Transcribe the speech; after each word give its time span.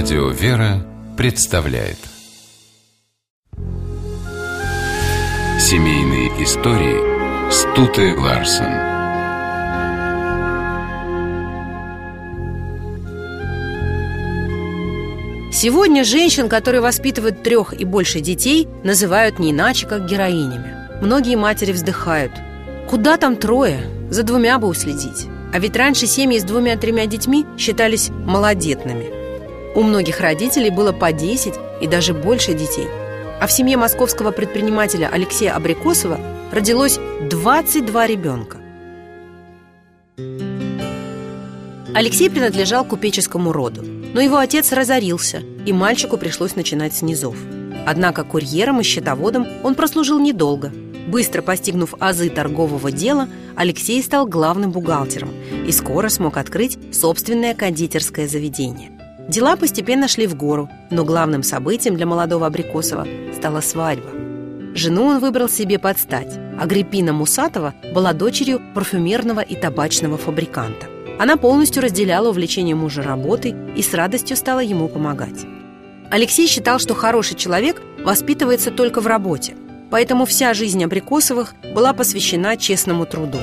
Радио 0.00 0.28
«Вера» 0.28 0.86
представляет 1.16 1.98
Семейные 5.58 6.28
истории 6.44 7.50
Стуты 7.50 8.16
Ларсен 8.16 8.62
Сегодня 15.52 16.04
женщин, 16.04 16.48
которые 16.48 16.80
воспитывают 16.80 17.42
трех 17.42 17.72
и 17.72 17.84
больше 17.84 18.20
детей, 18.20 18.68
называют 18.84 19.40
не 19.40 19.50
иначе, 19.50 19.88
как 19.88 20.06
героинями. 20.06 20.76
Многие 21.02 21.34
матери 21.34 21.72
вздыхают. 21.72 22.30
Куда 22.88 23.16
там 23.16 23.34
трое? 23.34 23.80
За 24.10 24.22
двумя 24.22 24.60
бы 24.60 24.68
уследить. 24.68 25.26
А 25.52 25.58
ведь 25.58 25.74
раньше 25.74 26.06
семьи 26.06 26.38
с 26.38 26.44
двумя-тремя 26.44 27.06
детьми 27.06 27.46
считались 27.58 28.10
малодетными. 28.10 29.17
У 29.78 29.82
многих 29.84 30.18
родителей 30.18 30.70
было 30.70 30.90
по 30.90 31.12
10 31.12 31.54
и 31.80 31.86
даже 31.86 32.12
больше 32.12 32.52
детей. 32.52 32.88
А 33.40 33.46
в 33.46 33.52
семье 33.52 33.76
московского 33.76 34.32
предпринимателя 34.32 35.08
Алексея 35.08 35.54
Абрикосова 35.54 36.18
родилось 36.50 36.98
22 37.30 38.06
ребенка. 38.08 38.56
Алексей 41.94 42.28
принадлежал 42.28 42.84
купеческому 42.84 43.52
роду, 43.52 43.84
но 43.84 44.20
его 44.20 44.38
отец 44.38 44.72
разорился, 44.72 45.44
и 45.64 45.72
мальчику 45.72 46.16
пришлось 46.16 46.56
начинать 46.56 46.94
с 46.96 47.02
низов. 47.02 47.36
Однако 47.86 48.24
курьером 48.24 48.80
и 48.80 48.82
счетоводом 48.82 49.46
он 49.62 49.76
прослужил 49.76 50.18
недолго. 50.18 50.72
Быстро 51.06 51.40
постигнув 51.40 51.94
азы 52.00 52.30
торгового 52.30 52.90
дела, 52.90 53.28
Алексей 53.54 54.02
стал 54.02 54.26
главным 54.26 54.72
бухгалтером 54.72 55.30
и 55.68 55.70
скоро 55.70 56.08
смог 56.08 56.36
открыть 56.36 56.76
собственное 56.92 57.54
кондитерское 57.54 58.26
заведение. 58.26 58.97
Дела 59.28 59.56
постепенно 59.56 60.08
шли 60.08 60.26
в 60.26 60.34
гору, 60.34 60.70
но 60.90 61.04
главным 61.04 61.42
событием 61.42 61.96
для 61.96 62.06
молодого 62.06 62.46
Абрикосова 62.46 63.06
стала 63.36 63.60
свадьба. 63.60 64.08
Жену 64.74 65.04
он 65.04 65.18
выбрал 65.18 65.50
себе 65.50 65.78
под 65.78 65.98
стать. 65.98 66.38
Агриппина 66.58 67.12
Мусатова 67.12 67.74
была 67.94 68.14
дочерью 68.14 68.62
парфюмерного 68.74 69.40
и 69.40 69.54
табачного 69.54 70.16
фабриканта. 70.16 70.86
Она 71.18 71.36
полностью 71.36 71.82
разделяла 71.82 72.30
увлечение 72.30 72.74
мужа 72.74 73.02
работой 73.02 73.54
и 73.76 73.82
с 73.82 73.92
радостью 73.92 74.36
стала 74.36 74.60
ему 74.60 74.88
помогать. 74.88 75.44
Алексей 76.10 76.46
считал, 76.46 76.78
что 76.78 76.94
хороший 76.94 77.36
человек 77.36 77.82
воспитывается 78.02 78.70
только 78.70 79.02
в 79.02 79.06
работе, 79.06 79.56
поэтому 79.90 80.24
вся 80.24 80.54
жизнь 80.54 80.82
Абрикосовых 80.82 81.54
была 81.74 81.92
посвящена 81.92 82.56
честному 82.56 83.04
труду. 83.04 83.38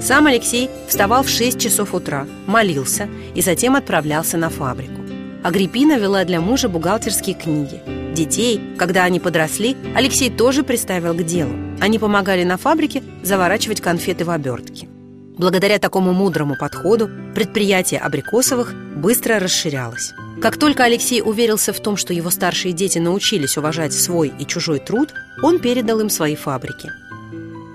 Сам 0.00 0.26
Алексей 0.26 0.68
вставал 0.88 1.22
в 1.22 1.28
6 1.28 1.60
часов 1.60 1.94
утра, 1.94 2.26
молился 2.46 3.08
и 3.34 3.42
затем 3.42 3.76
отправлялся 3.76 4.36
на 4.36 4.48
фабрику. 4.48 4.97
Агриппина 5.42 5.98
вела 5.98 6.24
для 6.24 6.40
мужа 6.40 6.68
бухгалтерские 6.68 7.36
книги. 7.36 7.80
Детей, 8.14 8.60
когда 8.76 9.04
они 9.04 9.20
подросли, 9.20 9.76
Алексей 9.94 10.30
тоже 10.30 10.64
приставил 10.64 11.14
к 11.14 11.22
делу. 11.22 11.52
Они 11.80 11.98
помогали 11.98 12.42
на 12.42 12.56
фабрике 12.56 13.02
заворачивать 13.22 13.80
конфеты 13.80 14.24
в 14.24 14.30
обертки. 14.30 14.88
Благодаря 15.38 15.78
такому 15.78 16.12
мудрому 16.12 16.56
подходу 16.58 17.08
предприятие 17.34 18.00
Абрикосовых 18.00 18.74
быстро 18.96 19.38
расширялось. 19.38 20.12
Как 20.42 20.56
только 20.56 20.82
Алексей 20.82 21.22
уверился 21.22 21.72
в 21.72 21.80
том, 21.80 21.96
что 21.96 22.12
его 22.12 22.30
старшие 22.30 22.72
дети 22.72 22.98
научились 22.98 23.56
уважать 23.56 23.92
свой 23.92 24.32
и 24.36 24.44
чужой 24.44 24.80
труд, 24.80 25.10
он 25.42 25.60
передал 25.60 26.00
им 26.00 26.10
свои 26.10 26.34
фабрики. 26.34 26.90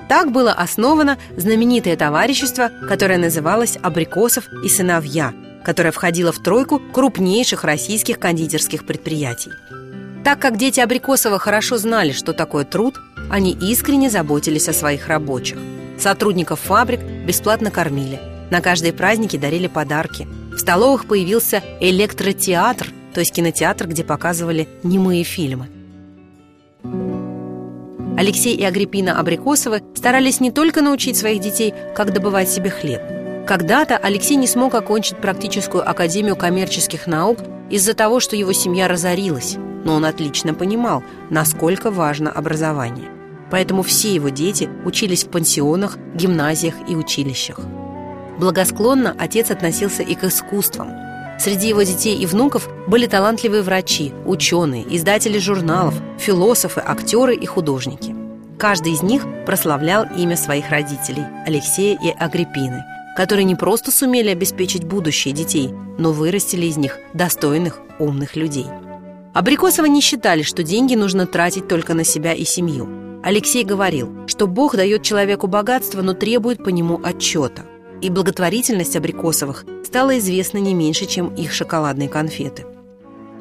Так 0.09 0.34
было 0.34 0.52
основано 0.52 1.17
знаменитое 1.38 1.95
товарищество, 1.95 2.69
которое 2.89 3.17
называлось 3.17 3.78
«Абрикосов 3.81 4.50
и 4.64 4.67
сыновья», 4.67 5.34
которое 5.64 5.92
входило 5.92 6.31
в 6.31 6.39
тройку 6.39 6.80
крупнейших 6.80 7.64
российских 7.64 8.19
кондитерских 8.19 8.86
предприятий. 8.86 9.52
Так 10.23 10.39
как 10.39 10.58
дети 10.58 10.80
Абрикосова 10.80 11.39
хорошо 11.39 11.78
знали, 11.78 12.11
что 12.11 12.34
такое 12.34 12.63
труд, 12.63 12.96
они 13.29 13.51
искренне 13.51 14.09
заботились 14.09 14.69
о 14.69 14.73
своих 14.73 15.07
рабочих. 15.07 15.57
Сотрудников 16.00 16.59
фабрик 16.62 17.02
бесплатно 17.02 17.72
кормили, 17.72 18.19
на 18.50 18.62
каждые 18.62 18.94
праздники 18.94 19.38
дарили 19.38 19.68
подарки. 19.68 20.28
В 20.53 20.57
столовых 20.57 21.07
появился 21.07 21.63
электротеатр, 21.79 22.88
то 23.13 23.19
есть 23.19 23.34
кинотеатр, 23.34 23.88
где 23.88 24.03
показывали 24.03 24.69
немые 24.84 25.23
фильмы. 25.23 25.69
Алексей 28.16 28.56
и 28.56 28.63
Агриппина 28.63 29.19
Абрикосовы 29.19 29.81
старались 29.96 30.40
не 30.40 30.52
только 30.52 30.81
научить 30.81 31.18
своих 31.18 31.41
детей, 31.41 31.73
как 31.96 32.13
добывать 32.13 32.50
себе 32.50 32.69
хлеб– 32.69 33.02
когда-то 33.45 33.97
Алексей 33.97 34.35
не 34.35 34.47
смог 34.47 34.73
окончить 34.73 35.17
практическую 35.17 35.87
академию 35.87 36.37
коммерческих 36.37 37.07
наук 37.07 37.39
из-за 37.69 37.93
того, 37.93 38.19
что 38.21 38.37
его 38.37 38.53
семья 38.53 38.87
разорилась, 38.87 39.57
но 39.83 39.95
он 39.95 40.05
отлично 40.05 40.53
понимал, 40.53 41.03
насколько 41.29 41.91
важно 41.91 42.31
образование. 42.31 43.09
Поэтому 43.51 43.83
все 43.83 44.13
его 44.13 44.29
дети 44.29 44.69
учились 44.85 45.25
в 45.25 45.29
пансионах, 45.29 45.97
гимназиях 46.15 46.75
и 46.87 46.95
училищах. 46.95 47.59
Благосклонно 48.39 49.15
отец 49.19 49.51
относился 49.51 50.03
и 50.03 50.15
к 50.15 50.23
искусствам. 50.23 50.91
Среди 51.37 51.67
его 51.67 51.83
детей 51.83 52.17
и 52.17 52.25
внуков 52.25 52.69
были 52.87 53.07
талантливые 53.07 53.61
врачи, 53.61 54.13
ученые, 54.25 54.85
издатели 54.95 55.37
журналов, 55.37 55.95
философы, 56.17 56.81
актеры 56.83 57.35
и 57.35 57.45
художники. 57.45 58.15
Каждый 58.57 58.93
из 58.93 59.03
них 59.03 59.25
прославлял 59.45 60.05
имя 60.15 60.37
своих 60.37 60.69
родителей– 60.69 61.25
Алексея 61.45 61.97
и 62.01 62.09
Агриппины– 62.09 62.85
которые 63.16 63.46
не 63.46 63.56
просто 63.56 63.91
сумели 63.91 64.29
обеспечить 64.29 64.84
будущее 64.84 65.34
детей, 65.34 65.69
но 65.97 66.12
вырастили 66.12 66.66
из 66.66 66.78
них 66.78 66.97
достойных, 67.13 67.79
умных 68.00 68.35
людей. 68.35 68.66
Абрикосовы 69.34 69.90
не 69.90 70.01
считали, 70.01 70.44
что 70.44 70.63
деньги 70.63 70.96
нужно 70.96 71.25
тратить 71.25 71.68
только 71.68 71.94
на 71.94 72.03
себя 72.03 72.34
и 72.34 72.44
семью. 72.44 72.88
Алексей 73.23 73.63
говорил, 73.63 74.28
что 74.28 74.47
Бог 74.47 74.75
дает 74.75 75.02
человеку 75.03 75.47
богатство, 75.47 76.02
но 76.02 76.13
требует 76.13 76.63
по 76.63 76.69
нему 76.69 77.00
отчета. 77.03 77.63
И 78.02 78.09
благотворительность 78.09 78.96
Абрикосовых 78.96 79.66
стала 79.85 80.18
известна 80.18 80.57
не 80.57 80.73
меньше, 80.73 81.06
чем 81.06 81.34
их 81.34 81.53
шоколадные 81.53 82.09
конфеты. 82.09 82.66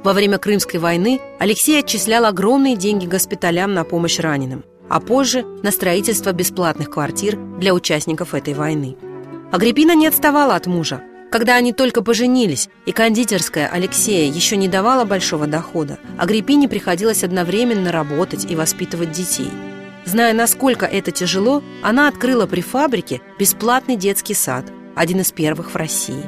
Во 0.05 0.13
время 0.13 0.39
Крымской 0.39 0.81
войны 0.81 1.21
Алексей 1.39 1.79
отчислял 1.81 2.25
огромные 2.25 2.77
деньги 2.77 3.07
госпиталям 3.07 3.75
на 3.75 3.85
помощь 3.85 4.19
раненым, 4.19 4.65
а 4.89 5.01
позже 5.01 5.45
на 5.63 5.71
строительство 5.71 6.33
бесплатных 6.33 6.91
квартир 6.91 7.37
для 7.59 7.75
участников 7.75 8.35
этой 8.35 8.55
войны– 8.55 8.97
Агриппина 9.53 9.95
не 9.95 10.07
отставала 10.07 10.55
от 10.55 10.67
мужа. 10.67 11.03
Когда 11.31 11.57
они 11.57 11.75
только 11.75 12.03
поженились, 12.03 12.71
и 12.87 12.93
кондитерская 12.93 13.69
Алексея 13.69 14.33
еще 14.33 14.57
не 14.57 14.67
давала 14.67 15.05
большого 15.05 15.47
дохода, 15.47 15.99
Агриппине 16.17 16.71
приходилось 16.71 17.23
одновременно 17.23 17.93
работать 17.93 18.51
и 18.51 18.57
воспитывать 18.57 19.13
детей. 19.13 19.51
Зная, 20.07 20.33
насколько 20.33 20.87
это 20.87 21.11
тяжело, 21.11 21.63
она 21.83 22.09
открыла 22.09 22.47
при 22.47 22.63
фабрике 22.63 23.21
бесплатный 23.39 23.97
детский 23.97 24.33
сад, 24.33 24.73
один 24.95 25.21
из 25.21 25.33
первых 25.33 25.73
в 25.73 25.77
России. 25.77 26.25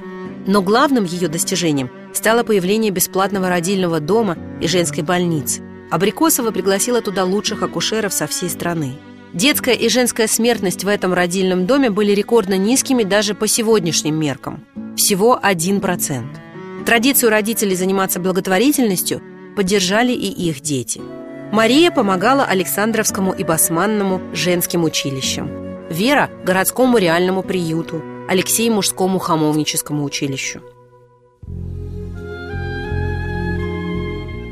Но 0.47 0.61
главным 0.61 1.05
ее 1.05 1.29
достижением 1.29 1.91
стало 2.13 2.43
появление 2.43 2.91
бесплатного 2.91 3.49
родильного 3.49 4.01
дома 4.01 4.37
и 4.61 4.69
женской 4.69 5.03
больницы. 5.03 5.63
Абрикосова 5.91 6.51
пригласила 6.51 7.01
туда 7.01 7.25
лучших 7.25 7.63
акушеров 7.63 8.13
со 8.13 8.27
всей 8.27 8.51
страны. 8.51 8.99
Детская 9.35 9.75
и 9.75 9.89
женская 9.89 10.29
смертность 10.29 10.85
в 10.85 10.89
этом 10.89 11.13
родильном 11.13 11.67
доме 11.67 11.91
были 11.91 12.13
рекордно 12.13 12.57
низкими 12.57 13.03
даже 13.03 13.35
по 13.35 13.49
сегодняшним 13.49 14.15
меркам. 14.15 14.65
Всего 14.97 15.37
1%. 15.43 16.85
Традицию 16.87 17.31
родителей 17.31 17.75
заниматься 17.75 18.21
благотворительностью 18.21 19.21
поддержали 19.57 20.13
и 20.13 20.29
их 20.29 20.61
дети. 20.61 21.03
Мария 21.51 21.91
помогала 21.91 22.45
Александровскому 22.45 23.33
и 23.33 23.43
Басманному 23.43 24.21
женским 24.33 24.85
училищам. 24.85 25.51
Вера– 25.91 26.31
городскому 26.45 26.99
реальному 26.99 27.43
приюту, 27.43 28.03
Алексей– 28.29 28.71
мужскому 28.71 29.19
хамовническому 29.19 30.05
училищу. 30.05 30.61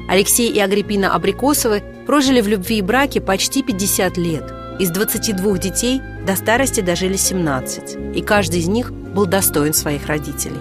Алексей 0.09 0.51
и 0.51 0.59
Агриппина 0.59 1.15
Абрикосовы 1.15 1.85
прожили 2.05 2.41
в 2.41 2.49
любви 2.49 2.79
и 2.79 2.83
браке 2.83 3.21
почти 3.21 3.63
50 3.63 4.17
лет– 4.17 4.53
из 4.79 4.91
22 4.91 5.59
детей 5.59 6.01
до 6.27 6.35
старости 6.37 6.81
дожили 6.81 7.17
17, 7.17 8.17
и 8.17 8.23
каждый 8.23 8.61
из 8.61 8.69
них 8.69 8.93
был 8.93 9.27
достоин 9.27 9.75
своих 9.75 10.07
родителей. 10.07 10.61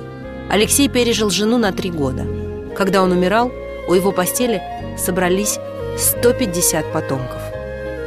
Алексей 0.50 0.90
пережил 0.90 1.30
жену 1.30 1.58
на 1.58 1.72
три 1.72 1.90
года. 1.90 2.26
Когда 2.76 3.02
он 3.04 3.12
умирал, 3.12 3.52
у 3.88 3.94
его 3.94 4.12
постели 4.12 4.62
собрались 4.98 5.58
150 5.98 6.92
потомков. 6.92 7.42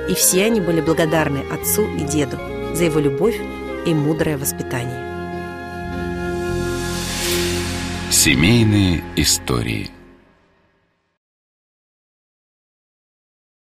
И 0.08 0.14
все 0.14 0.44
они 0.44 0.60
были 0.60 0.80
благодарны 0.80 1.44
отцу 1.50 1.86
и 1.96 2.00
деду 2.00 2.38
за 2.74 2.84
его 2.84 3.00
любовь 3.00 3.40
и 3.86 3.94
мудрое 3.94 4.36
воспитание. 4.36 5.02
Семейные 8.10 9.02
истории– 9.16 9.90